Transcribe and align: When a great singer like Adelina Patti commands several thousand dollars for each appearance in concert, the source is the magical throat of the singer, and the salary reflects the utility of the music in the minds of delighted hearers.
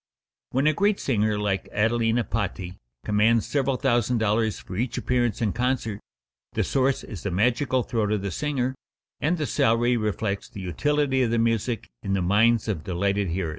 When 0.49 0.65
a 0.65 0.73
great 0.73 0.99
singer 0.99 1.37
like 1.37 1.69
Adelina 1.71 2.23
Patti 2.23 2.79
commands 3.05 3.45
several 3.45 3.75
thousand 3.77 4.17
dollars 4.17 4.57
for 4.57 4.75
each 4.75 4.97
appearance 4.97 5.43
in 5.43 5.53
concert, 5.53 5.99
the 6.53 6.63
source 6.63 7.03
is 7.03 7.21
the 7.21 7.29
magical 7.29 7.83
throat 7.83 8.11
of 8.11 8.23
the 8.23 8.31
singer, 8.31 8.73
and 9.19 9.37
the 9.37 9.45
salary 9.45 9.97
reflects 9.97 10.49
the 10.49 10.61
utility 10.61 11.21
of 11.21 11.29
the 11.29 11.37
music 11.37 11.87
in 12.01 12.13
the 12.13 12.21
minds 12.23 12.67
of 12.67 12.83
delighted 12.83 13.27
hearers. 13.27 13.49